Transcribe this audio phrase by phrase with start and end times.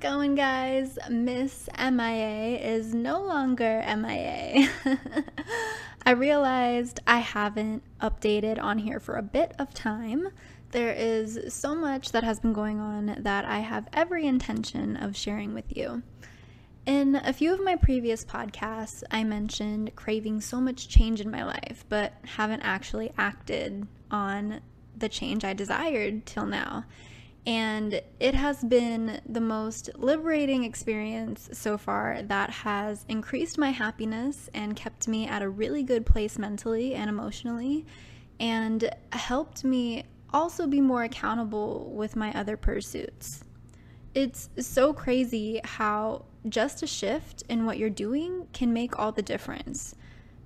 [0.00, 0.98] going, guys?
[1.10, 4.68] Miss MIA is no longer MIA.
[6.06, 10.28] I realized I haven't updated on here for a bit of time.
[10.70, 15.16] There is so much that has been going on that I have every intention of
[15.16, 16.02] sharing with you.
[16.86, 21.44] In a few of my previous podcasts, I mentioned craving so much change in my
[21.44, 24.62] life, but haven't actually acted on
[24.96, 26.86] the change I desired till now.
[27.46, 34.50] And it has been the most liberating experience so far that has increased my happiness
[34.52, 37.86] and kept me at a really good place mentally and emotionally,
[38.38, 43.42] and helped me also be more accountable with my other pursuits.
[44.14, 49.22] It's so crazy how just a shift in what you're doing can make all the
[49.22, 49.94] difference.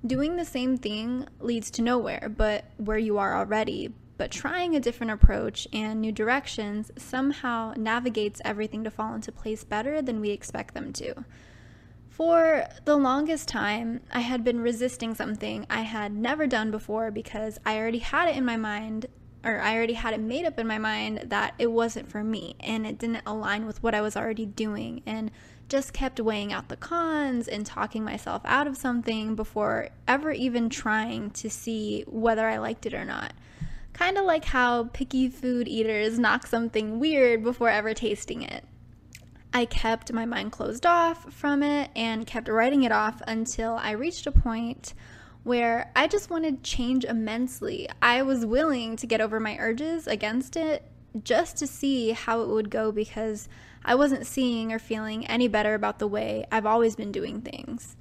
[0.07, 4.81] Doing the same thing leads to nowhere but where you are already, but trying a
[4.81, 10.31] different approach and new directions somehow navigates everything to fall into place better than we
[10.31, 11.25] expect them to.
[12.09, 17.59] For the longest time, I had been resisting something I had never done before because
[17.67, 19.07] I already had it in my mind,
[19.43, 22.55] or I already had it made up in my mind that it wasn't for me
[22.61, 25.33] and it didn't align with what I was already doing, and
[25.69, 30.69] just kept weighing out the cons and talking myself out of something before ever even
[30.69, 33.33] trying to see whether I liked it or not.
[33.95, 38.65] Kind of like how picky food eaters knock something weird before ever tasting it.
[39.53, 43.93] I kept my mind closed off from it and kept writing it off until I
[43.93, 44.95] reached a point
[45.45, 47.89] where I just wanted change immensely.
[48.03, 50.91] I was willing to get over my urges against it
[51.23, 53.49] just to see how it would go because
[53.85, 57.97] I wasn't seeing or feeling any better about the way I've always been doing things.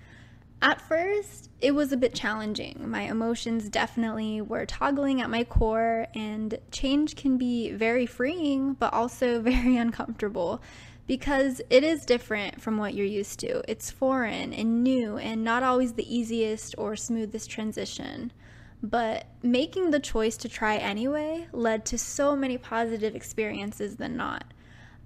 [0.59, 2.89] At first, it was a bit challenging.
[2.89, 8.93] My emotions definitely were toggling at my core, and change can be very freeing, but
[8.93, 10.61] also very uncomfortable
[11.07, 13.63] because it is different from what you're used to.
[13.69, 18.33] It's foreign and new, and not always the easiest or smoothest transition.
[18.81, 24.43] But making the choice to try anyway led to so many positive experiences than not.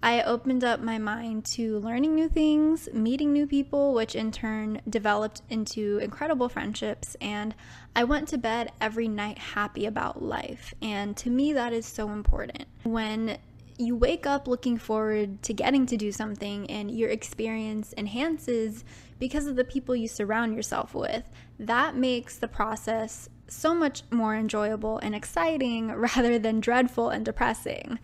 [0.02, 4.82] I opened up my mind to learning new things, meeting new people, which in turn
[4.88, 7.16] developed into incredible friendships.
[7.20, 7.56] And
[7.96, 10.74] I went to bed every night happy about life.
[10.84, 12.66] And to me, that is so important.
[12.84, 13.40] When
[13.80, 18.84] you wake up looking forward to getting to do something and your experience enhances
[19.20, 21.24] because of the people you surround yourself with,
[21.60, 27.98] that makes the process so much more enjoyable and exciting rather than dreadful and depressing.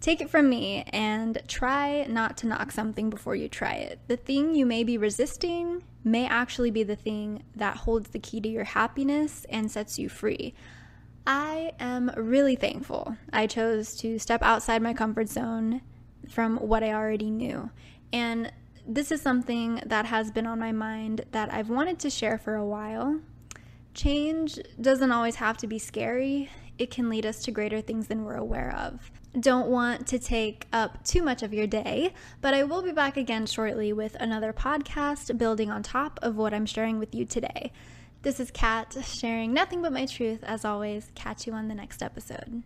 [0.00, 4.00] Take it from me and try not to knock something before you try it.
[4.08, 8.40] The thing you may be resisting may actually be the thing that holds the key
[8.40, 10.54] to your happiness and sets you free.
[11.26, 15.80] I am really thankful I chose to step outside my comfort zone
[16.30, 17.70] from what I already knew.
[18.12, 18.52] And
[18.86, 22.54] this is something that has been on my mind that I've wanted to share for
[22.54, 23.20] a while.
[23.94, 28.24] Change doesn't always have to be scary, it can lead us to greater things than
[28.24, 32.64] we're aware of don't want to take up too much of your day, but I
[32.64, 36.98] will be back again shortly with another podcast building on top of what I'm sharing
[36.98, 37.72] with you today.
[38.22, 41.10] This is Kat sharing nothing but my truth as always.
[41.14, 42.62] Catch you on the next episode.